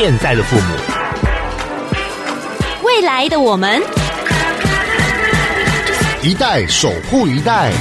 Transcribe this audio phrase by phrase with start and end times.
[0.00, 0.76] 现在的父母，
[2.84, 3.82] 未来的我们，
[6.22, 7.72] 一代守护一代。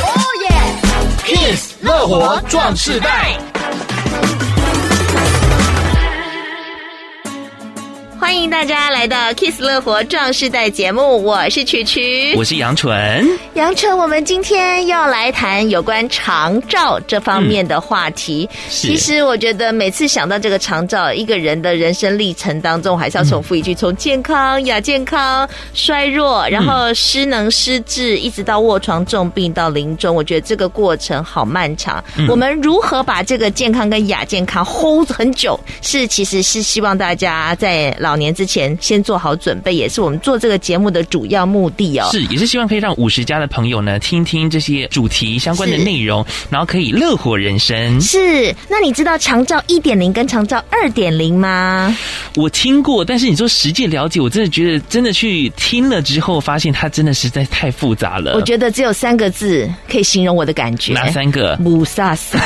[0.00, 0.50] 哦耶
[1.24, 3.38] ！Kiss 乐活壮世代。
[8.36, 13.26] 欢迎大家来到《Kiss 乐活壮世代》节目，我是曲曲，我是杨纯。
[13.54, 18.46] 杨纯，我们今天要来谈有关长照这方面的话题。
[18.52, 30.14] 嗯、其实我觉得每次想到这个长照，一个人的人生历程当中，还是要重复一句：从健康、亚健康、衰弱，然后失能、失智，一直到卧床重病到临终。
[30.14, 32.04] 我觉得这个过程好漫长。
[32.18, 35.58] 嗯、我们如何把这个健康跟亚健康 hold 很久？
[35.80, 42.08] 是，其实是希望大家在老年之前先做好准备，也是我们做这个节目的主要目的哦。
[42.10, 48.00] 是，也是希望可以让五十家的朋友呢，听听这些主题相关的内容，然后可以乐活人生。
[48.00, 51.96] 是，那你知道长照一点零跟长照二点零吗？
[52.36, 58.34] 我听过，但是你说实际了解，我真的觉得真的去听了之后，发现它真的实在太复杂了。
[58.34, 61.58] 我觉得只有三个字可以形容我的感觉，哪三个？
[61.64, 62.38] 雾煞煞，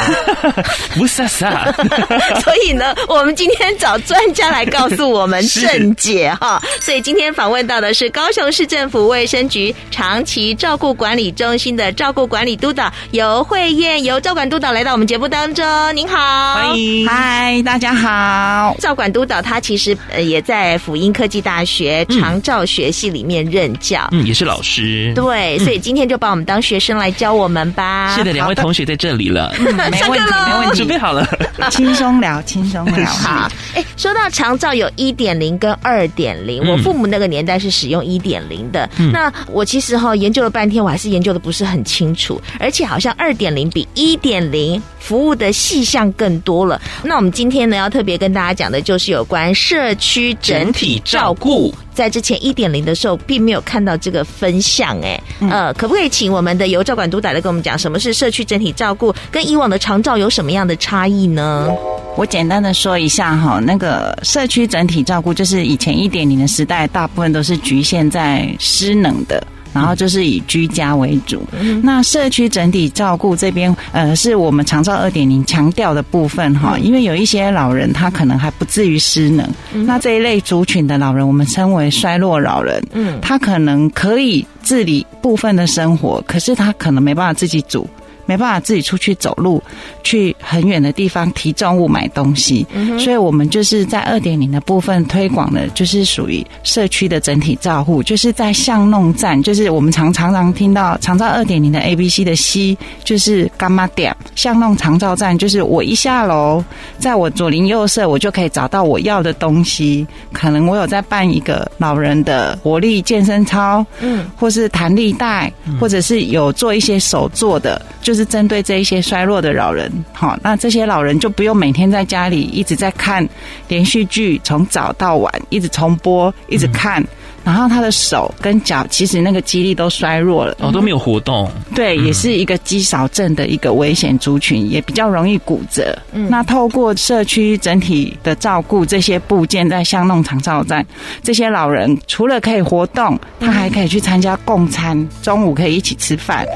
[0.98, 1.72] 雾煞煞。
[2.42, 5.40] 所以呢，我们今天找专家来告诉我们。
[5.60, 15.64] 正解哈，所以今天访问到的是高雄市政府卫生局长期照顾管理中心的照顾管理督导游慧燕，由照管督导来到我们节目当中。
[15.94, 18.74] 您好，欢迎，嗨，大家好。
[18.78, 25.12] 照管督导他其实呃也在辅英科技大学长照学系里面任教，嗯，也是老师。
[25.14, 28.14] 对，所以今天就把我们当学生来教我们吧。
[28.16, 31.26] 是的，两位同学在这里了，嗯，没问题，没问题，准备好了，
[31.70, 33.04] 轻松聊，轻松聊。
[33.04, 35.49] 好，哎，说到长照有一点零。
[35.58, 38.88] 跟二点零，我父母那个年代是使用一点零的。
[38.98, 46.80] 嗯、那我其实哈研究了半天，我还是研究的不是很清楚，而且好像二点零比一点零服务的细项更多了。
[47.02, 51.74] 那我们今天呢要特别跟大家讲的就是有关社区整体照顾。
[52.00, 61.68] 在之前一点零的时候，并没有看到这个分项，哎，呃，可不可以请我们的由照管督导来跟我们讲，什么是社区整体照顾，跟以往的长照有什么样的差异呢？
[62.16, 69.46] 我简单的说一下哈，那个社区整体照顾，就是以前一点零的时代，大部分都是局限在失能的。
[69.72, 76.78] 然后就是以居家为主，嗯、那社区整体照顾这边，呃，是我们长照二点零强调的部分哈。
[76.78, 82.82] 因为有一些老人他可能还不至于失能，嗯、那这一类族群的老人，我们称为衰弱老人。
[82.92, 87.88] 嗯，他可能可以自理部分的生活，可是他可能没办法自己煮。
[88.30, 89.60] 没办法自己出去走路，
[90.04, 106.62] 去很远的地方提重物买东西，嗯、所以我们就是在二点零的部分推广的，就是属于社区的整体照护，就是在巷弄站，就是我们常常常听到长照二点零的 A B C 的 C，就是干妈点巷弄长照站，就是我一下楼，
[107.00, 110.06] 在我左邻右舍，我就可以找到我要的东西。
[110.32, 118.19] 可能我有在办一个老人的活力健身操，嗯，或是弹力带，或者是有做一些手做的，就是。
[118.20, 123.26] 是针对这一些衰弱的老人，好，那这些老人就不用每天在家里一直在看
[123.68, 127.02] 连续剧，从早到晚一直重播，一直看。
[127.02, 127.06] 嗯
[127.42, 131.50] 然后他的手跟脚其实那个肌力都衰弱了，哦，都没有活动。
[131.74, 135.98] 对，也是一个肌少症的一个危险族群，也比较容易骨折。
[136.12, 140.84] 嗯，那透过社区整体的照顾，这些部件在巷弄长照站，
[141.22, 146.46] 这些老人除了可以活动，他还可以去参加共餐，中午可以一起吃饭，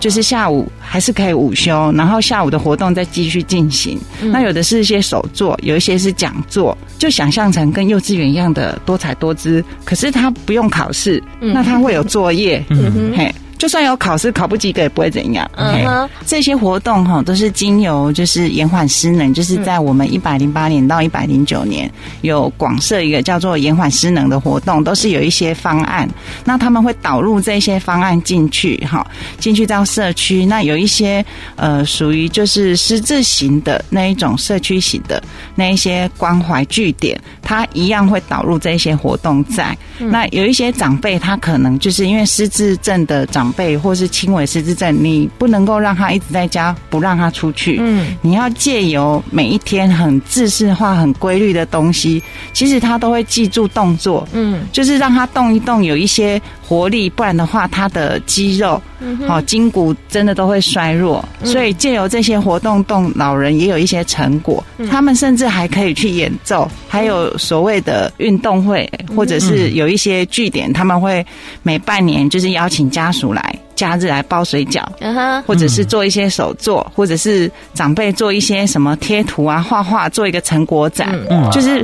[0.00, 4.00] 就是下午还是可以午休，然后下午的活动再继续进行。
[4.20, 10.32] 那有的是一些手作，有一些是讲座，就想象成跟幼稚园一样的多彩多姿，可是他。
[10.46, 12.64] 不用考试，那他会有作业，
[13.16, 13.32] 嘿。
[13.60, 15.48] 就算有考试考不及格也不会怎样。
[15.56, 21.88] 嗯哼，这些活动哈都是经由就是延缓失能，就是在我们一百零八年到一百零九年
[22.22, 26.08] 有广设一个叫做延缓失能的活动，都是有一些方案。
[26.42, 29.06] 那他们会导入这些方案进去哈，
[29.38, 30.46] 进去到社区。
[30.46, 31.22] 那有一些
[31.56, 35.22] 呃属于就是失智型的那一种社区型的
[35.54, 39.76] 那一些关怀据点，他一样会导入这些活动在。
[39.98, 47.78] 那有一些长辈他可能就是因为失智症的长辈或是轻微失智症，你不能够让他一直在家，不让他出去。
[47.80, 54.26] 嗯，你要借由每一天很自式化、很规律的东西，其实他都会记住动作。
[54.32, 58.80] 嗯，就是让他动一动，有一些活力，不然的话，他的肌肉。
[59.26, 64.62] 好，筋骨真的都会衰弱，所以借由这些活动，动老人也有一些成果。
[64.88, 71.26] 他们甚至还可以去演奏，还有所谓的运动会，或者是有一些据点，他们会
[71.64, 73.58] 每半年就是邀请家属来。
[73.80, 75.42] 假日来包水饺，uh huh.
[75.46, 81.82] 或者是做一些手作，或者是长辈做一些什么贴图啊、画画，做一个成果展，嗯、就是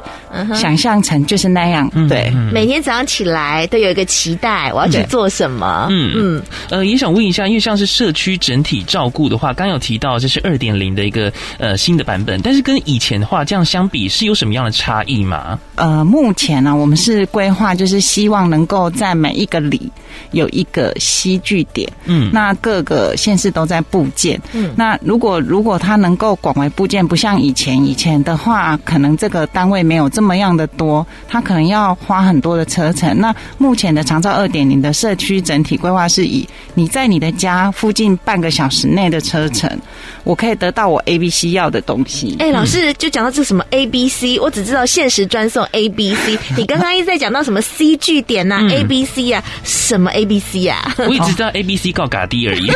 [0.54, 1.90] 想象成就是那样。
[1.94, 5.86] 嗯、对，每天早上起来都有一个期待，我要去做什么？
[5.88, 6.42] 嗯嗯。
[6.68, 15.58] 呃，也想问一下，因为像是社区整体照顾的话，刚有提到这是二点零的一个呃新的版本，但是跟以前的话这样相比，是有什么样的差异吗？
[15.76, 19.90] 呃，目前呢、啊，我们是规划就是希望能够在每一个里
[20.32, 21.85] 有一个西剧点。
[22.04, 24.40] 嗯，那各个县市都在布建。
[24.52, 33.18] 嗯，那如果如果它能够广为布建，不像以前，以前的话，可能这个单位没有这么样的多，它可能要花很多的车程。
[33.18, 39.70] 那目前的长照二点零的社区整体规划是以你在你的家附近半个小时内的车程，
[40.24, 42.36] 我可以得到我 A、B、C 要的东西。
[42.40, 46.38] 哎，老师就讲到这什么 A、B、C，我只知道限时专送 A、B、C。
[46.58, 50.94] 你刚刚一直在讲到什么 C 据点呐，A、B、C 啊，什么 A、B、C 啊？
[50.98, 51.75] 我一直知道 A、B。
[51.76, 52.70] C 告嘎低而已。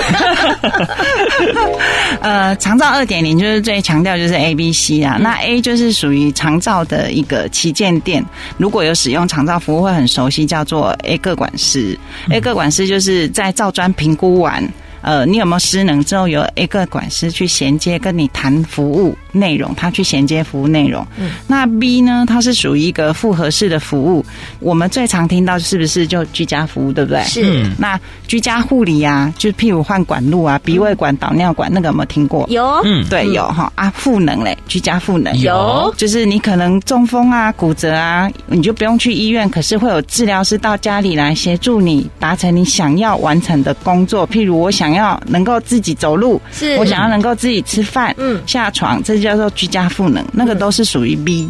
[2.20, 5.16] 呃，长照二点零就是最强调就是 A、B、C 啊。
[5.20, 8.24] 那 A 就是属于长照的一个旗舰店，
[8.56, 11.98] 如果有使用长照服务会很熟悉，叫做 A 个管师。
[12.30, 14.62] A 个管师就是在照专评估完。
[15.02, 21.06] 呃，你有没有失能之后，有一个管师去衔接跟你谈服务内容，他去衔接服务内容。
[21.18, 22.26] 嗯，那 B 呢？
[22.28, 24.24] 它是属于一个复合式的服务。
[24.58, 27.22] 我们最常听到是不是就居家服务，对不对？
[27.24, 27.66] 是。
[27.78, 27.98] 那
[28.28, 32.46] 居家护理啊，就譬如换管路啊、鼻胃管、导尿管，那个有没有听过？
[32.50, 32.62] 有。
[32.84, 44.28] 嗯，对，有哈啊，赋能嘞，居家赋能有，就是你可能中风啊、骨折啊，你就不用去医院，可是会有治疗师到家里来协助你达成你想要完成的工作。
[44.28, 44.89] 譬如我想。
[44.90, 46.76] 想要能够自己走路，是。
[46.76, 51.48] 我想要能够自己吃饭，嗯，下床，这叫做居家赋能，那个都是属于 B。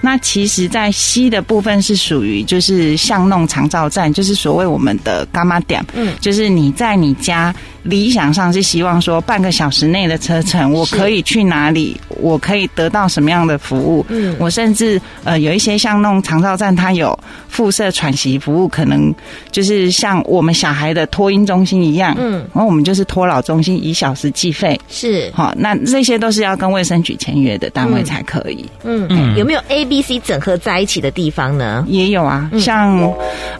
[0.00, 14.04] 那其实，在 C 的部分是属于就是巷弄长照站，就是所谓我们的伽马点，嗯，就是你在你家理想上是希望说半个小时内的车程，我可以去哪里，我可以得到什么样的服务？
[14.08, 17.18] 嗯，我甚至呃有一些巷弄长照站，它有
[17.48, 19.14] 附设喘息服务，可能
[19.50, 25.30] 就是像我们小孩的托婴中心一样，嗯，然后我们就是托老中心，以小时计费，是。
[25.34, 32.50] 好，那这些都是要跟卫生局签约的单位才可以，嗯嗯，有没有？A、B、C 整合在一起的地方呢，也有啊。
[32.58, 32.98] 像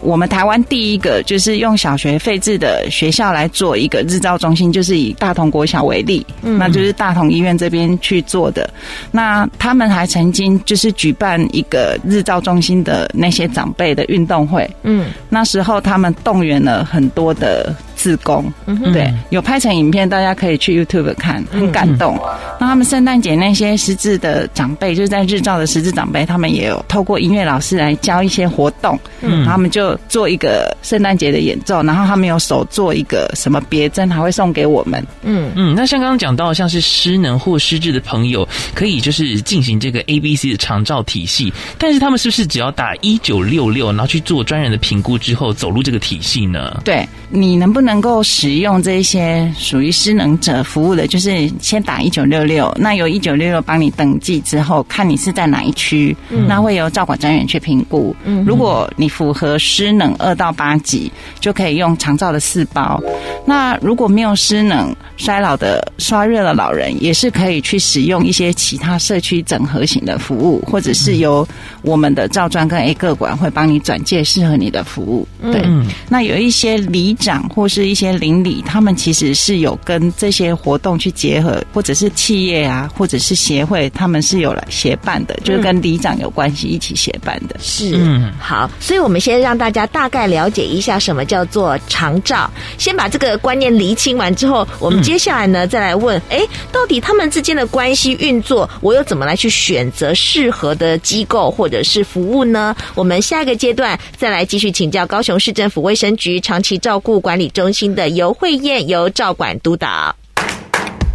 [0.01, 8.69] 我们台湾第一个就是用小学废置的学校来做一个日照中心，就是以大同国小为例，嗯，那就是大同医院这边去做的。
[9.11, 17.73] 那他们还曾经就是举办一个日照中心的那些长辈的运动会，嗯，那时候他们动员了很多的。
[18.01, 18.51] 志工，
[18.91, 22.19] 对，有拍成影片，大家可以去 YouTube 看，很感动。
[22.59, 35.05] 那他们圣诞节那些失智的长辈，就是在日照的失智长辈，他们也有透过音乐老师来教一些活动，嗯，他们就做一个圣诞节的演奏，然后他们有手做一个什么别针，还会送给我们。
[35.21, 46.81] 嗯嗯，那像刚刚讲到，像是失能或失智的朋友，可以就是进行这个 ABC 的长照体系，但是他们是不是只要打一九六六，然后去做专人的评估之后，走入这个体系呢？
[46.83, 47.90] 对，你能不能？
[47.91, 58.15] 能够使用这些属于失能者服务的，就是先打一九六六，那由一九六六帮你登记之后，看你是在哪一区，嗯、那会由照管专员去评估。
[58.23, 61.11] 嗯，如果你符合失能二到八级，
[61.41, 62.97] 就可以用长照的四包。
[63.45, 71.45] 那如果没有失能、衰老的衰弱的老人，也是可以去使用一些其他社区整合型的服务，或者是由
[71.81, 75.27] 我们的赵专跟 A 个管会帮你转介适合你的服务。
[75.51, 77.81] 对，嗯、那有一些里长或是。
[77.81, 87.55] 是一些邻里，他们其实是有跟这些活动去结合，或者是企业啊，或者是协会，他们是有来协办的，就是跟里长有关系一起协办的。
[87.59, 92.47] 是，嗯，好，所以我们先让大家大概了解一下什么叫做长照，
[92.77, 96.39] 先把这个观念厘清完之后，我们接下来呢再来问，哎，
[96.71, 102.73] 到底他们之间的关系运作，我又怎么来去选择适合的机构或者是服务呢？
[102.95, 110.15] 我们下一个阶段再来继续请教高雄市政府卫生局长期照顾管理中心的游慧燕由照管督导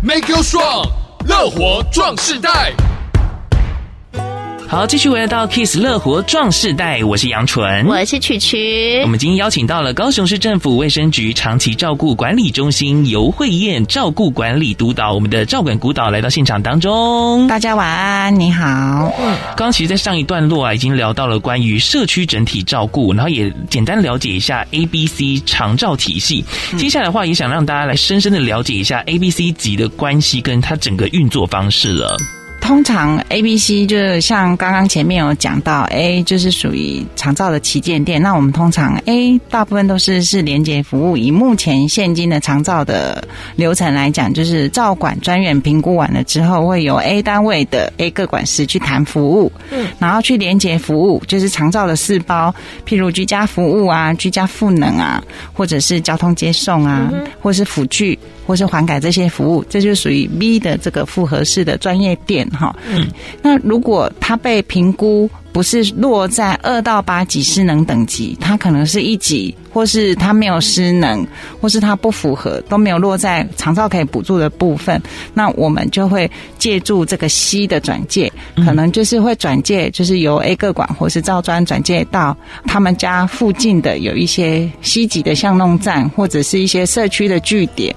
[0.03, 0.91] ，Make you strong，
[1.27, 2.75] 乐活壮世代。
[4.69, 9.01] 好，继续回来到 Kiss 乐活壮世代，我是杨纯，我是曲曲。
[9.05, 17.47] 我们今天邀请到了高雄市政府卫生局长期照顾管理中心游慧燕照顾管理督导，我们的照管督导来到现场当中。
[17.47, 18.65] 大家晚安，你好。
[19.21, 26.45] 嗯，刚刚其实，在上一段落啊，已经聊到了关于社区整体照顾，然后也简单了解一下 A、B、C 长照体系。
[26.77, 32.17] 接下来的话，也想让大家来深深的了解一下 A、B、C 级的关系跟它整个运作方式了。
[32.67, 38.21] 通常 A、B、C 就是像刚刚前面有讲到，A 就是属于长照的旗舰店。
[38.21, 41.17] 那我们通常 A 大部分都是是连接服务。
[41.17, 43.23] 以目前现今的长照的
[43.55, 52.53] 流程来讲，就是照管专员评估完了之后，会由 A 单位的 A 各管师去谈服务，嗯，然后去连接服务，就是长照的四包，
[52.85, 62.75] 譬如居家服务啊、居家赋能啊，或者是交通接送啊，或是辅具，或是缓改这些服务，这就属于 B 的这个复合式的专业店哈。
[62.89, 63.07] 嗯，
[63.43, 71.27] 那如果他被评估不是落在二到八级失能等级，他可能是一级，或是他没有失能，
[71.61, 75.01] 或是他不符合，都没有落在长照可以补助的部分，
[75.33, 82.37] 那我们就会借助这个 C 的转介，可能就是会转介，就是由 A 个管或是照专转介到
[82.67, 87.95] 他们家附近的有一些 C 级的巷弄站，或者是一些社区的据点。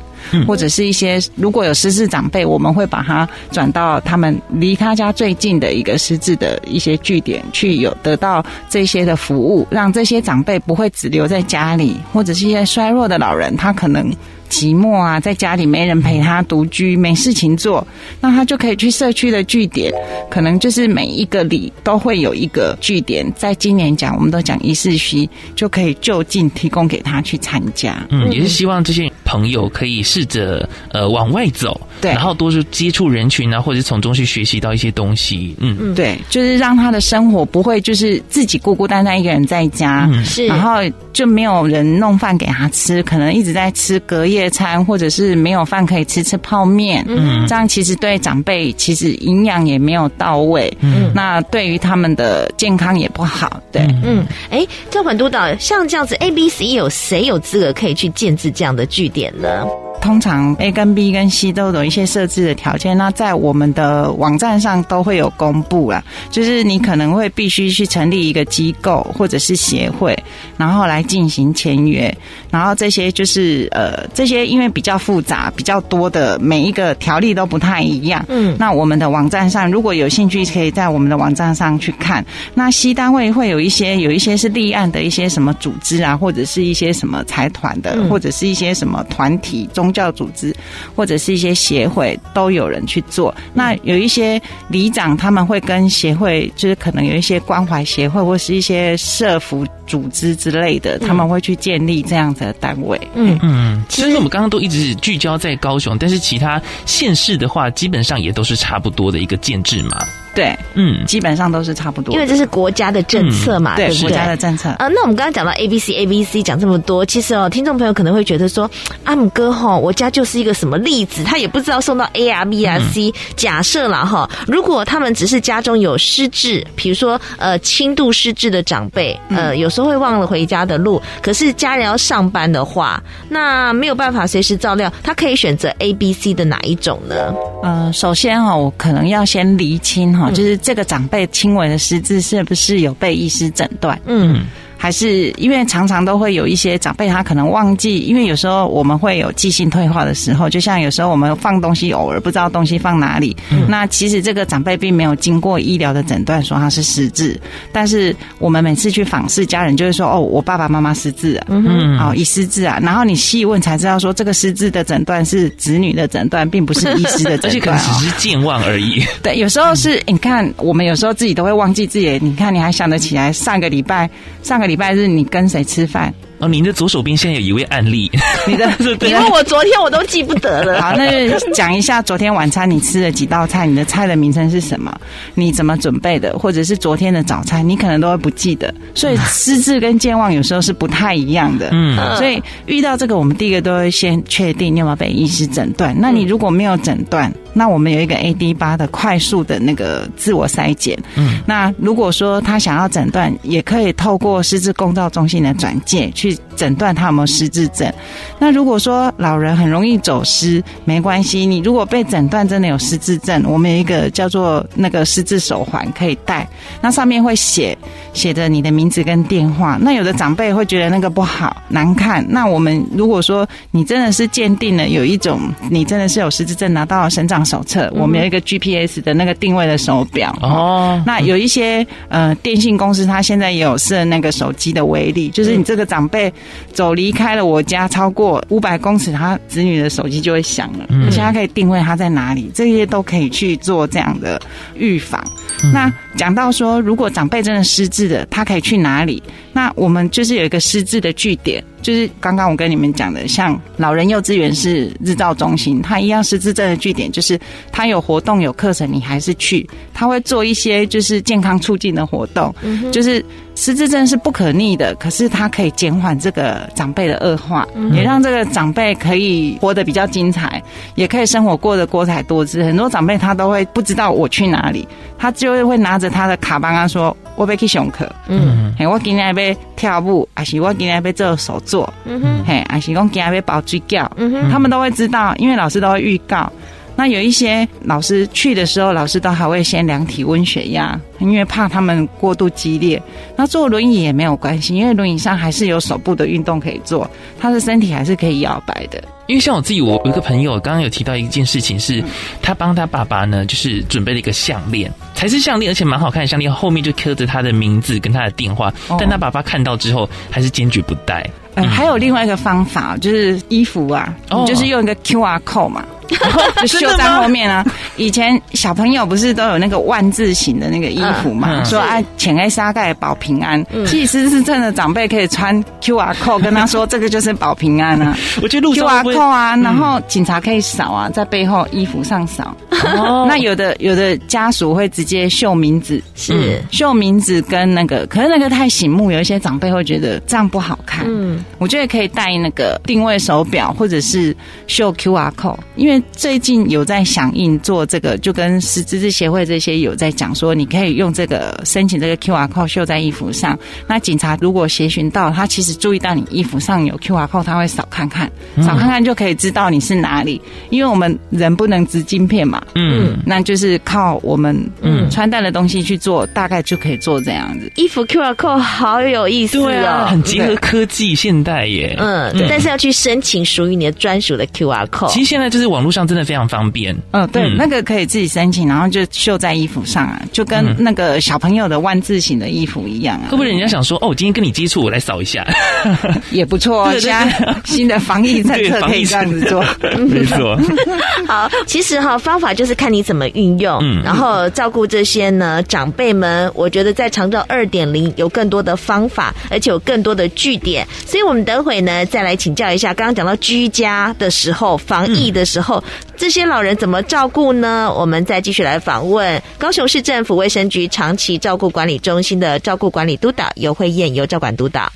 [0.47, 14.11] 或者是一些如果有失智长辈，我们会把他转到他们离他家最近的一个失智的一些据点去，有得到这些的服务，让这些长辈不会只留在家里，或者是一些衰弱的老人，他可能。
[14.49, 17.85] 寂寞啊，在家里没人陪他，独居没事情做，
[18.19, 19.93] 那他就可以去社区的据点，
[20.29, 23.31] 可能就是每一个里都会有一个据点。
[23.35, 28.05] 在今年讲，我们都讲一四区就可以就近提供给他去参加。
[28.09, 35.55] 嗯，也是希望这些朋友可以试着呃往外走，对，然后多去接触人群啊，或者从中去学习到一些东西。
[35.59, 40.79] 嗯，对，就是让他的生活不会就是自己孤孤单单一个人在家，嗯，是，然后
[41.13, 44.38] 就没有人弄饭给他吃，可能一直在吃隔夜。
[44.39, 59.65] 夜餐或者是没有饭可以吃，吃泡面，嗯，这样其实对长辈其实营养也没有到位，嗯，那对于他们的健康也不好，对，嗯，哎，这款督导像这样子，A、B、C 有谁有资格可以去建制这样的据点呢？
[60.01, 66.03] 通常 A 跟 B 跟 C 都有一些设置的条件，那在我们的网站上都会有公布啦。
[66.31, 70.17] 就是你可能会必须去成立一个机构或者是协会，
[70.57, 72.15] 然后来进行签约，
[72.49, 78.25] 然后这些就是呃这些因为比较复杂、比较多的每一个条例都不太一样。
[78.29, 82.25] 嗯，那我们的网站上如果有兴趣，可以在我们的网站上去看。
[82.53, 89.88] 那 C 单位会有一些有一些是立案的一些什么组织啊，或者是一些什么财团的，或者是一些什么团体中。
[89.89, 90.55] 宗教组织
[90.95, 93.33] 或者是一些协会都有人去做。
[93.53, 102.99] 那有一些里长他们会跟协会，就是可能有一些关怀协会或是一些社福组织之类的，他们会去建立这样子的单位。
[103.15, 110.05] 嗯嗯，其实我们刚刚都一直聚焦在高雄，但是其他县市的话，基本上也都是差不多的一个建制嘛。
[110.39, 114.73] 对，嗯，基本上都是差不多，因为这是国家的政策嘛，嗯、对，对，国家的政策。
[114.79, 118.71] 呃，那我们刚刚讲到 A B C A B C 讲这么多，其实哦，听众朋友可能会觉得说，
[119.03, 123.13] 阿姆哥哈，我家就是一个什么例子，他也不知道送到 A R B R C。
[123.35, 137.33] 假设了哈，如果他们只是家中有失智，比如说呃轻度失智的长辈，呃有时候会忘了回家的路，可是家人要上班的话，那没有办法随时照料，他可以选择 A B C 的哪一种呢？
[137.61, 140.28] 呃，首先哈，我可能要先厘清哈。
[140.33, 143.99] 就是这个长辈轻微的失智是不是有被医师诊断？
[144.05, 144.45] 嗯。
[144.81, 153.35] 还是因为常常都会有一些长辈，他可能忘记，因为有时候我们会有记性退化的时候，就像有时候我们放东西，偶尔不知道东西放哪里。
[153.51, 157.37] 嗯、那其实这个长辈并没有经过医疗的诊断说他是失智，
[157.73, 169.03] 但是我们每次去访视，家人就会说：“哦，我爸爸妈妈失智啊，嗯，哦，已失智啊。”然后你细问才知道说，这个失智的诊断是子女的诊断，并不是医师的诊断， 而且可能只是健忘而已。
[169.21, 174.09] 对，有时候是你看，我们有时候自己都会忘记自己，你看你还想得起来上个礼拜
[174.41, 174.68] 上个。
[174.69, 176.13] 礼拜日你跟谁吃饭？
[176.39, 178.09] 哦，您的左手边现在有一位案例，
[178.47, 178.65] 你的，
[179.07, 180.79] 因为我昨天我都记不得了。
[180.81, 184.97] 好，那就讲一下昨天晚餐你吃了几道菜，你的菜的名称是什么？
[185.35, 186.39] 你怎么准备的？
[186.39, 188.73] 或者是昨天的早餐，你可能都会不记得。
[188.95, 191.71] 所以失智跟健忘有时候是不太一样的。
[191.73, 195.93] 嗯，所以遇到这个，我们第一个都会先确定你有没有被医师诊断。
[195.99, 200.97] 那你如果没有诊断，那我们有一个 AD 八的快速的那个自我筛检。
[201.15, 206.28] 嗯，那如果说他想要诊断，也可以透过失智共照中心的转介去。
[206.55, 207.91] 诊断他有没有失智症？
[208.37, 211.45] 那如果说老人很容易走失，没关系。
[211.45, 216.47] 你如果被诊断真的有失智症，我们有一个叫做那个失智手环可以戴，
[216.81, 217.77] 那上面会写
[218.13, 219.77] 写着你的名字跟电话。
[219.81, 231.01] 那有的长辈会觉得那个不好难看，那我们如果说你真的是鉴定了有一种你真的是有失智症，拿到了身障手册，嗯、我们有一个 GPS 的那个定位的手表哦。
[231.05, 236.18] 那有一些呃电信公司，它现在也有设那个手机的威力，就是你这个长辈。
[236.19, 236.33] 辈
[236.73, 244.41] 走离开了我家超过五百公尺，他子女的手机就会响了，嗯、而且他可以定位他在哪里，这些都可以去做这样的
[244.75, 245.23] 预防。
[245.63, 249.21] 嗯、那讲到说，如果长辈真的失智的，他可以去哪里？
[249.53, 257.39] 那我们就是有一个失智的据点，就是刚刚我跟你们讲的，像老人幼稚园是日照中心，他一样失智症的据点，就是
[257.71, 263.23] 他有活动有课程，你还是去，他会做一些就是健康促进的活动，嗯、就是
[263.55, 270.61] 失智症是不可逆的，可是它可以减缓这个长辈的恶化，嗯、也让这个长辈可以活得比较精彩，
[270.95, 272.63] 也可以生活过得多彩多姿。
[272.63, 274.87] 很多长辈他都会不知道我去哪里，
[275.17, 277.15] 他就会会拿着他的卡邦啊说。
[277.35, 286.51] 我要去上课，嗯，嘿，我今天要跳舞，还是我今天要做手作，嗯哼，嘿，还是我今天要包水饺，嗯哼，他们都会知道，因为老师都会预告。
[286.99, 293.01] 那有一些老师去的时候，老师都还会先量体温、血压，因为怕他们过度激烈。
[293.37, 299.01] 那坐轮椅也没有关系，因为轮椅上还是有手部的运动可以做，他的身体还是可以摇摆的。
[299.27, 302.03] 因为像我自己，我有一个朋友刚刚有提到一件事情，是
[302.41, 308.73] 他帮他爸爸呢，就是准备了一个项链，才是项链，而且蛮好看的项链，后面就刻着他的名字跟他的电话。
[308.99, 311.25] 但他爸爸看到之后，还是坚决不戴。
[311.55, 315.85] 嗯，还有另外一个方法，就是衣服啊，你就是用一个 QR code 嘛。
[316.67, 317.65] 就绣在后面啊！
[317.97, 321.63] 以前小朋友不是都有那个万字形的那个衣服嘛？
[321.63, 323.63] 说啊，浅黑纱盖保平安。
[323.85, 328.15] 其实是真的，长辈可以穿 QR code 跟他说，这个就是保平安啊。
[328.41, 332.55] 我觉得 QR code 啊，然后警察可以扫啊，在背后衣服上扫。
[333.27, 341.05] 那有的有的家属会直接秀名字，是秀名字跟那个，可是那个太醒目，有一些长辈会觉得这样不好看。
[341.07, 344.35] 嗯，我觉得可以戴那个定位手表，或者是
[344.67, 346.01] 秀 QR code，因为。
[346.11, 353.57] 最近有在响应做这个，就跟失智协会这些有在讲说，你可以用这个申请这个 QR code 绣在衣服上。
[353.87, 358.31] 那警察如果协寻到他，其实注意到你衣服上有 QR code，他会扫看看，
[358.61, 360.41] 扫看看就可以知道你是哪里。
[360.69, 367.71] 因为我们人不能植晶片嘛，嗯，那就是靠我们嗯穿戴的东西去做，大概就可以做这样子。
[367.75, 371.95] 衣服 QR code 好有意思哦，啊、很结合科技现代耶。
[371.99, 375.11] 嗯，对但是要去申请属于你的专属的 QR code。
[375.11, 375.89] 其实现在就是网络。
[375.89, 383.25] 上真的非常方便，嗯，对，嗯、那个可以自己申请，然后就绣在衣服上啊，就跟那个小朋友的万字形的衣服一样啊。
[383.31, 385.43] 会不会人家想说，哦，我今天跟你接触，我来扫一下，
[386.31, 386.99] 也不错哦。
[386.99, 389.63] 现在新的防疫政策可以这样子做，
[390.07, 390.57] 没错。
[391.27, 396.51] 好，其实哈，方法就是看你怎么运用，嗯，然后照顾这些呢长辈们。
[396.55, 402.93] 我觉得在长照二点零有更多的方法，而且有更多的据点，所以我们等会呢再来请教一下。
[402.93, 405.77] 刚刚讲到居家的时候，防疫的时候。
[405.77, 405.83] 嗯
[406.19, 407.89] 这些老人怎么照顾呢？
[407.95, 414.91] 我们再继续来访问高雄市政府卫生局长期照顾管理中心的照顾管理督导游惠燕由照管督导。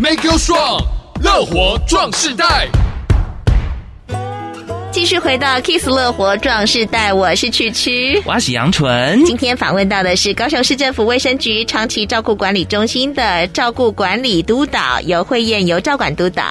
[0.00, 0.86] Make you strong，
[1.24, 2.68] 乐活壮世代。
[4.98, 9.24] 继续回到 Kiss 乐活壮士代，我是曲曲，我是杨纯。
[9.24, 16.42] 今天访问到的是高雄市政府卫生局长期照顾管理中心的照顾管理督导游惠燕由照管督导。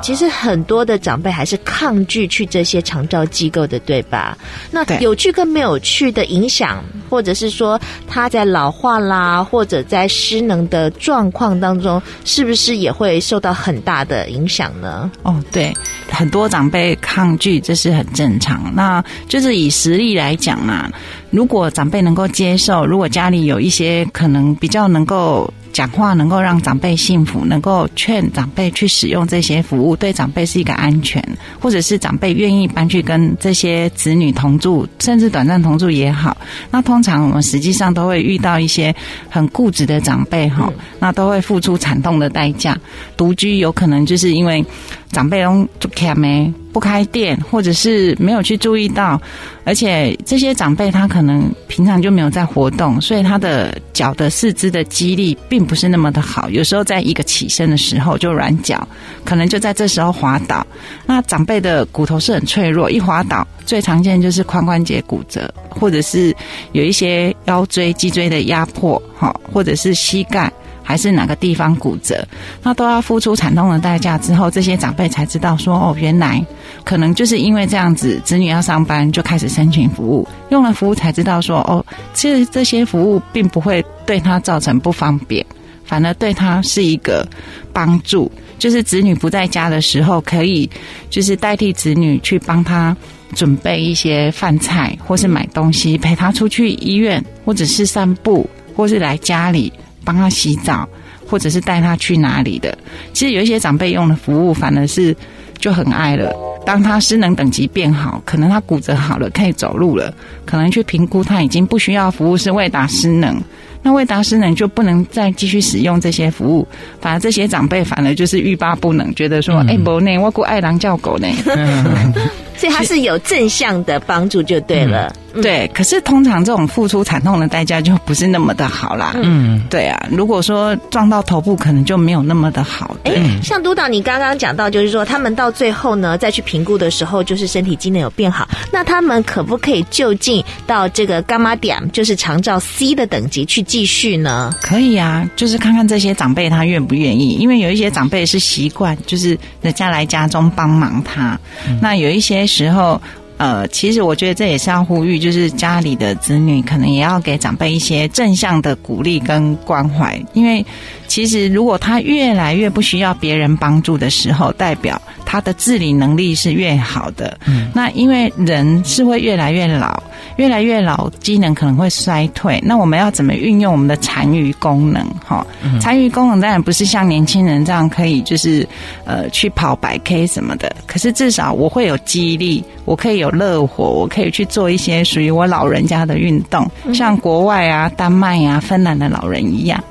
[0.00, 4.38] 其实很多的长辈还是抗拒去这些长照机构的，对吧？
[4.70, 15.10] 那有趣跟没有趣的影响，或者是说他在老化啦，或者在失能的状况当中，是不是也会受到很大的影响呢？
[15.24, 15.74] 哦，对，
[16.08, 17.63] 很多长辈抗拒。
[17.64, 20.88] 这是很正常，那就是以实力来讲嘛。
[21.34, 31.20] 如果长辈能够接受，如果家里有一些可能比较能够讲话，能够让长辈幸福，能够劝长辈去使用这些服务，对长辈是一个安全，
[31.58, 36.36] 或者是长辈愿意搬去跟这些子女同住，甚至短暂同住也好。
[36.70, 38.94] 那通常我们实际上都会遇到一些
[39.28, 42.78] 很固执的长辈哈，那都会付出惨痛的代价。
[43.16, 44.64] 独居有可能就是因为
[45.10, 49.20] 长辈拢就开没不开店，或者是没有去注意到，
[49.64, 51.23] 而且这些长辈他可能。
[51.24, 56.50] 可能平常就没有在活动，所以他的脚的四肢的肌力并不是那么的好。
[56.50, 58.86] 有时候在一个起身的时候就软脚，
[59.24, 60.66] 可能就在这时候滑倒。
[61.06, 66.36] 那长辈的骨头是很脆弱，一滑倒最常见就是髋关节骨折，或者是
[66.72, 70.52] 有一些腰椎、脊椎的压迫，哈，或者是膝盖。
[70.84, 72.24] 还是哪个地方骨折，
[72.62, 74.18] 那都要付出惨痛的代价。
[74.18, 76.44] 之后，这些长辈才知道说，哦，原来
[76.84, 85.44] 可能就是因为这样子，子女要上班就开始申请服务，用了服务才知道说，哦，其实这些服务并不会对他造成不方便，
[85.84, 87.26] 反而对他是一个
[87.72, 88.30] 帮助。
[88.56, 90.70] 就是子女不在家的时候，可以
[91.10, 92.96] 就是代替子女去帮他
[93.34, 99.72] 准备一些饭菜，或是买东西，陪他出去医院，或者是散步，或是来家里。
[100.04, 100.88] 帮他洗澡，
[101.26, 102.76] 或者是带他去哪里的。
[103.12, 105.16] 其实有一些长辈用的服务，反而是
[105.58, 106.32] 就很爱了。
[106.66, 110.14] 当他失能等级变好，可能他骨折好了，可以走路了，
[110.46, 113.38] 可能去评估他已经不需要服务，是未达失能。
[113.82, 116.66] 那未达失能就不能再继续使用这些服务，
[117.02, 121.28] 反而这些长辈反而就是欲罢不能，觉得说：“哎、嗯，不呢，我顾爱狼叫狗呢。
[122.54, 125.14] 嗯”所以它是有正向的帮助就对了。
[125.42, 129.16] 对，可是通常这种付出惨痛的代价就不是那么的好啦。
[129.20, 132.96] 嗯，对啊，如果说撞到头部，可能就没有那么的好。
[133.02, 144.54] 对，欸、像督导你刚刚讲到，就是说他们到最后呢，再去评估的时候，就是身体机能有变好，那他们可不可以就近到这个伽马点，就是长照 C 的等级去继续呢？
[144.62, 151.36] 可以啊，就是看看这些长辈他愿不愿意，因为有一些长辈是习惯，就是人家来家中帮忙他，
[151.68, 153.00] 嗯、那有一些时候。
[153.36, 160.64] 呃，其实我觉得这也是要呼吁，就是家里的子女可能也要给长辈一些正向的鼓励跟关怀，因为
[161.08, 165.02] 其实如果他越来越不需要别人帮助的时候，代表
[165.34, 167.36] 他的自理能力是越好的。
[167.44, 170.00] 嗯，那因为人是会越来越老，
[170.36, 172.62] 越来越老，机能可能会衰退。
[172.64, 175.04] 那我们要怎么运用我们的残余功能？
[175.26, 175.44] 哈，
[175.80, 178.64] 残余功能当然不是像年轻人这样可以就是
[179.04, 189.82] 呃去跑百 K 什么的，可是至少我会有肌力，我可以有乐活，我可以去做一些属于我老人家的运动，像国外啊、丹麦啊、芬兰的老人一样，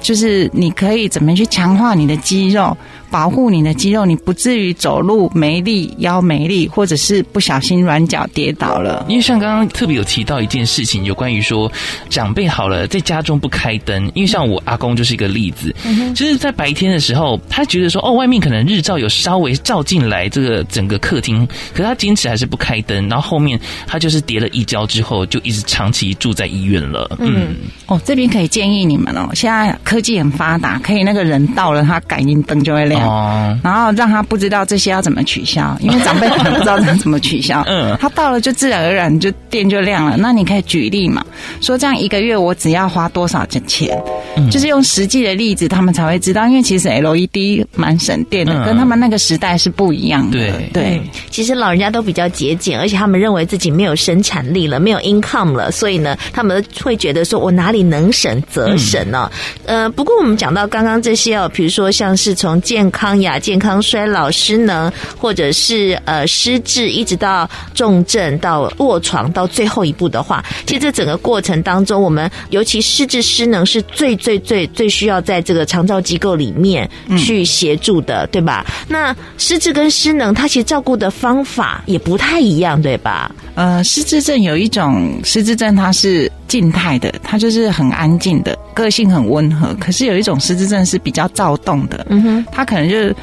[0.00, 2.74] 就是你可以怎么去强化你的肌肉。
[3.10, 9.04] 保护你的肌肉，你不至于走路没力、腰没力，或者是不小心软脚跌倒了。
[9.08, 11.70] 因为像刚刚特别有提到一件事情，有关于说
[12.08, 14.10] 长辈好了在家中不开灯。
[14.14, 15.74] 因为像我阿公就是一个例子，
[16.14, 23.08] 就是在白天的时候，他觉得说哦，外面可能日照有稍微照进来这个整个客厅，可是他坚持还是不开灯。
[23.08, 27.16] 然后后面他就是跌了一跤之后，就一直长期住在医院了。
[27.18, 27.54] 嗯，
[27.86, 32.95] 哦，这边可以建议你们哦，现在科技很发达，可以那个人到了，他感应灯就会亮。
[33.00, 37.62] 哦，然后让他不知道这些要怎么取消，因为长辈可能不知道怎么取消。
[37.68, 40.16] 嗯，他到了就自然而然就电就亮了。
[40.16, 41.24] 那你可以举例嘛，
[41.60, 43.98] 说这样一个月我只要花多少钱？
[44.36, 46.46] 嗯，就是用实际的例子，他们才会知道。
[46.46, 50.38] 因为其实 LED 蛮省电的，跟他们那个时代是不一样的。
[50.38, 59.30] 对对，其实老人家都比较节俭，而且他们认为自己没有生产力了，没有 income 了，所以呢，他们会觉得说我哪里能省则省呢？
[59.64, 78.64] 呃，不过我们讲到刚刚这些哦，比如说像是从健健康亚健康衰老失能，或者是呃失智，一直到重症到卧床到最后一步的话，其实这整个过程当中，我们尤其失智失能是最最最最需要在这个长照机构里面去协助的，嗯、对吧？
[78.86, 83.34] 那失智跟失能，它其实照顾的方法也不太一样，对吧？
[83.56, 89.74] 呃，失智症有一种失智症，它是静态的，他就是很安静的，个性很温和。
[89.80, 93.16] 可是有一种失智症是比较躁动的，嗯哼，他可可能就是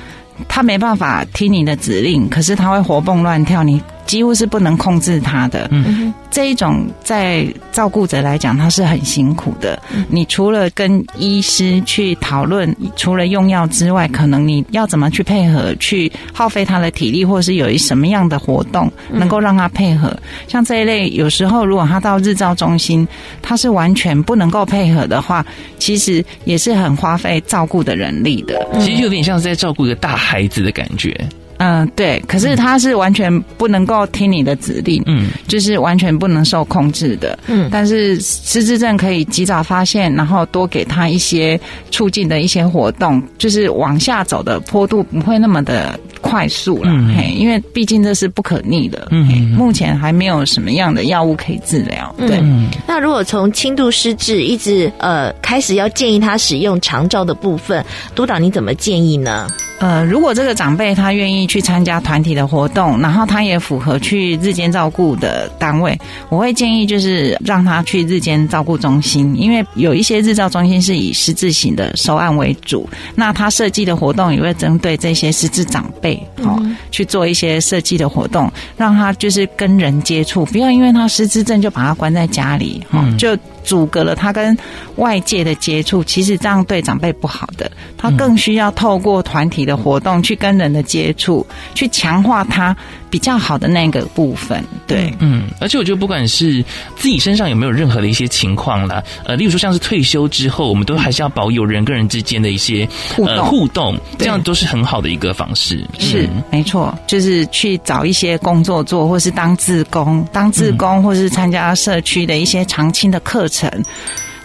[0.47, 5.67] 他没办法听你的指令，可是他会活蹦乱跳，你几乎是不能控制他的。
[5.71, 6.13] 嗯。
[6.31, 9.79] 这一种在照顾者来讲，他是很辛苦的。
[10.09, 20.11] 你除了跟医师去讨论，除了用药之外，可能你要怎么去配合，去耗费他的体力，或者是有一什么样的活动能够让他配合。
[20.47, 23.07] 像这一类，有时候如果他到日照中心，
[23.43, 25.45] 他是完全不能够配合的话，
[25.77, 28.67] 其实也是很花费照顾的人力的。
[28.79, 31.15] 其实有点像是在照顾一个大孩子的感觉。
[31.57, 37.69] 嗯，对，可是他是完全不能够听你的指令，嗯，就是完全不能受控制的，嗯。
[37.71, 41.59] 但是失智症可以及早发现，然后多给他一些
[41.91, 52.39] 促进的一些活动，就是往下走的坡度不会那么的快速了，嗯，嘿，因为毕竟这是不可逆的，嗯，目前还没有什么样的药物可以治疗，对。
[52.41, 57.83] 嗯，那如果从轻度失智一直呃开始要建议他使用长照的部分，
[58.15, 59.47] 督导你怎么建议呢？
[59.83, 76.57] 呃，如果这个长辈他愿意去参加团体的活动，然后他也符合去日间照顾的单位，我会建议就是让他去日间照顾中心，因为有一些日照中心是以失智型的收案为主，那他设计的活动也会针对这些失智长辈，哦，
[76.89, 83.37] 去做一些设计的活动，让他就是跟人接触，不要因为他失智症就把他关在家里，哈，就。
[83.63, 84.57] 阻隔了他跟
[84.97, 87.71] 外界的接触，其实这样对长辈不好的。
[87.97, 92.75] 他更需要透过团体的活动去跟人的接触，去强化他
[93.13, 94.65] 比较好的那个部分。
[94.87, 105.87] 对，嗯，而且我觉得不管是自己身上有没有任何的一些情况啦，呃，例如说像是退休之后，我们都还是要保有人跟人之间的一些互动，呃、互动，这样都是很好的一个方式。
[105.99, 113.69] 是，没错，就是去找一些工作做，或是当自工，当自工，或是参加社区的一些长青的课程。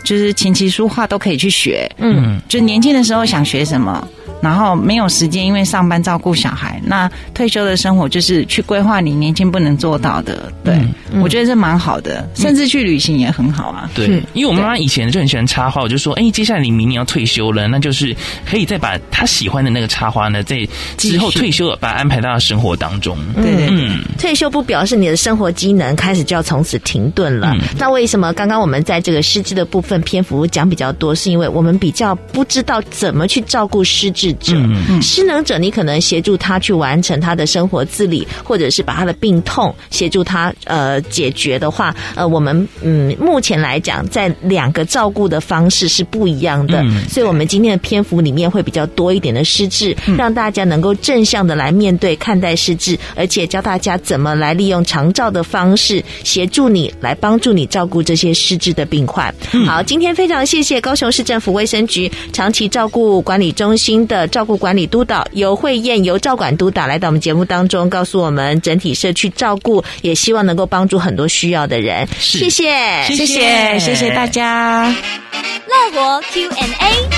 [0.05, 1.91] 就是琴棋书画都可以去学。
[1.99, 4.07] 嗯，就年轻的时候想学什么。
[4.41, 6.81] 然后没有时间，因为上班照顾小孩。
[6.85, 10.53] 那退休的生活就是去规划你年轻不能做到的。
[10.65, 10.75] 对，
[11.13, 13.91] 嗯、我觉得这蛮好的，嗯、甚至去旅行也很好啊。
[13.95, 18.15] 对，因为我妈妈以前就很喜欢插花，我就说，哎，接下来你明年要退休了，那就是
[18.49, 20.57] 可以再把她喜欢的那个插花呢，在
[20.97, 23.19] 之后退休了把它安排到生活当中。
[23.35, 27.51] 对对对，嗯、退休不表示你的生活机能开始就要从此停顿了。
[27.55, 34.28] 嗯、那为什么刚刚我们在这个失智的部分篇幅讲比较多，是因为我们比较不知道怎么去照顾失智。
[34.35, 59.35] 者，嗯、失能者，你可能协助他去完成他的生活自理，或者是把他的病痛协助他呃解决的话，呃，我们嗯目前来讲，在两个照顾的方式是不一样的，嗯、所以我们今天的篇幅里面会比较多一点的失智，嗯、让大家能够正向的来面对看待失智，而且教大家怎么来利用长照的方式协助你来帮助你照顾这些失智的病患。
[59.53, 64.18] 嗯、好，今天非常谢谢高雄市政府卫生局长期照顾管理中心的。
[64.27, 72.07] 照顾管理督导由慧燕，由照管督导来到我们节目当中，告诉我们整体社区照顾，也希望能够帮助很多需要的人。
[72.19, 74.93] 谢谢，谢谢，谢谢大家。
[75.67, 77.09] 乐活 Q&A，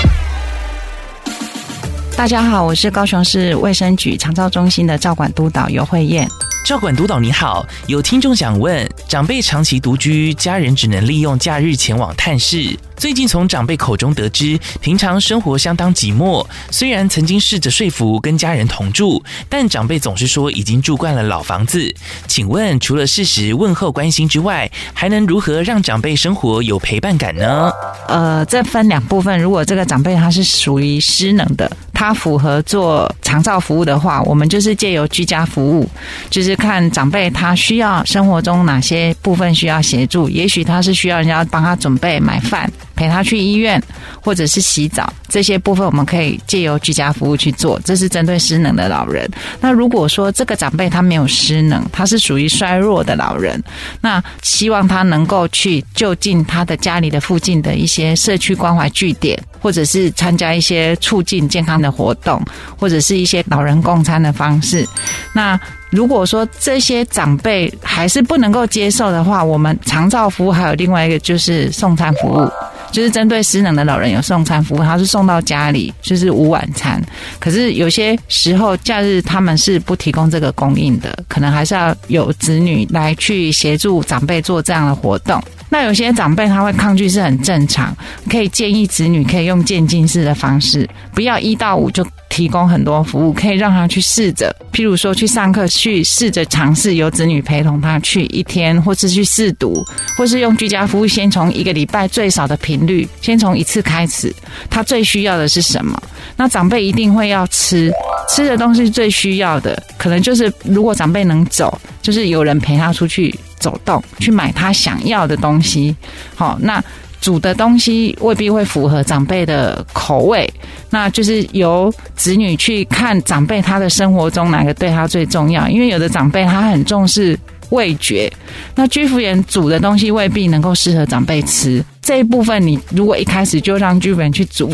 [2.17, 6.27] 大家好，我是高雄市卫生局长照中心的照管督导尤慧燕。
[6.63, 12.77] 照管督导你好，有听众想问：长辈长期独居，家人只能利用假日前往探视。
[12.95, 16.45] 最近从长辈口中得知，平常生活相当寂寞。
[16.69, 21.93] 虽然曾经试着说服跟家人同住，但长辈总是说已经住惯了老房子。
[22.27, 27.71] 请问，除了适时问候关心之外，还能如何让长辈生活有陪伴感呢？
[28.07, 29.37] 呃，这分两部分。
[29.39, 31.69] 如果这个长辈他是属于失能的，
[32.01, 35.87] 他符合做长照服务的话，我们就是借由居家服务，
[36.31, 40.27] 就是看长辈他需要生活中哪些部分需要协助。
[40.27, 42.67] 也许他是需要人家帮他准备买饭。
[42.93, 43.81] 陪他去医院，
[44.21, 47.81] 或者是洗澡，这些部分我们可以借由居家服务去做。
[47.83, 49.27] 这是针对失能的老人。
[49.59, 53.59] 那如果说这个长辈他没有失能，他是属于衰弱的老人，
[54.01, 62.41] 那希望他能够去就近他的家里的附近的一些社区关怀据点，或者是参加一些促进健康的活动，
[62.79, 64.87] 或者是一些老人共餐的方式。
[65.33, 72.49] 那如果说这些长辈还是不能够接受的话，我们长照服务还有另外一个就是送餐服务。
[72.91, 77.01] 就是针对失能的老人有送餐服务，他是送到家里，就是午晚餐。
[77.39, 85.41] 可是有些时候假日他们是不提供这个供应的，可能还是要有子女来去协助长辈做这样的活动。
[85.73, 87.95] 那有些长辈他会抗拒是很正常，
[88.29, 99.85] 可以建议子女可以用渐进式的方式，不要一到五就提供很多服务，可以让他去试着，譬如说去上课去试着尝试由子女陪同他去一天，或是去试读，
[100.17, 104.33] 或是用居家服务，先从一个礼拜最少的频率，先从一次开始。
[104.69, 106.01] 他最需要的是什么？
[106.37, 107.91] 那长辈一定会要吃，
[108.29, 113.37] 吃的东西最需要的，可能就是如果长辈能走，就是有人陪他出去。
[113.61, 115.95] 走动去买他想要的东西，
[116.33, 116.83] 好，那
[117.21, 120.51] 煮的东西未必会符合长辈的口味，
[120.89, 128.29] 那就是由子女去看长辈他的生活中哪个对他最重要，因为有的长辈他很重视味觉，
[128.75, 134.73] 那居服员煮的东西未必能够适合长辈吃，这一部分你如果一开始就让剧本去煮，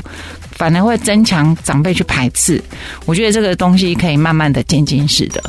[0.51, 2.61] 反而会增强长辈去排斥，
[3.05, 5.41] 我觉得这个东西可以慢慢的渐进式的。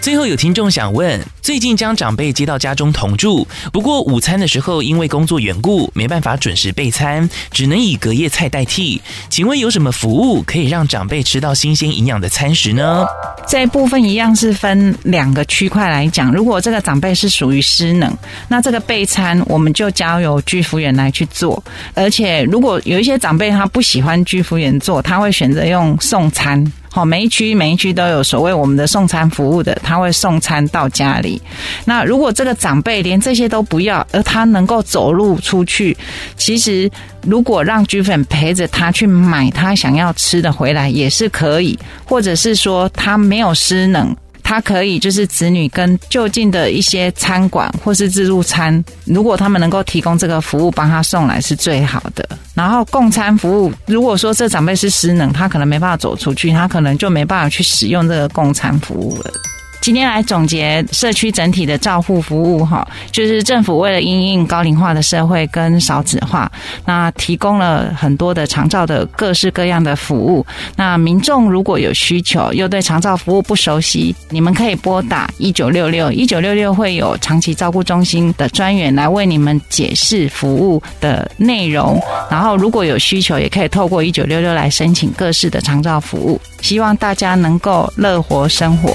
[0.00, 9.00] 最后有听众想问：最近将长辈接到家中同住，不过午餐的时候因为工作缘故没办法准时备餐，只能以隔夜菜代替。
[9.30, 13.06] 请问有什么服务可以让长辈吃到新鲜营养的餐食呢？
[13.46, 16.30] 这一部分一样是分两个区块来讲。
[16.32, 18.14] 如果这个长辈是属于失能，
[18.48, 21.62] 那这个备餐我们就交由居服员来去做。
[21.94, 26.64] 而且如果有一些长辈他不喜欢居服员做，他会选择用送餐。
[26.92, 31.40] 好，每一区每一区都有所谓我们的送餐服务的，他会送餐到家里。
[31.84, 35.96] 那如果这个长辈连这些都不要，而他能够走路出去，
[36.36, 36.90] 其实
[37.22, 44.16] 如果让居粉陪着他去买他想要吃的回来也是可以，或者是说他没有失能。
[44.50, 52.28] 他可以就是子女跟就近的一些餐馆或是自助餐，如果他们能够提供这个服务，帮他送来是最好的。
[52.52, 59.30] 然后供餐服务，如果说这长辈是失能，他可能没办法走出去，他可能就没办法去使用这个供餐服务了。
[59.80, 66.50] 今天来总结社区整体的照护服务哈，就是政府为了因应高龄化的社会跟少子化，
[66.84, 70.44] 那提供了很多的长照的各式各样的服务。
[70.76, 81.98] 那民众如果有需求，又对长照服务不熟悉，你们可以拨打一九六六，一九六六会有长期照顾中心的专员来为你们解释服务的内容。
[82.30, 86.38] 然后如果有需求，也可以透过一九六六来申请各式的长照服务。
[86.60, 88.94] 希望大家能够乐活生活。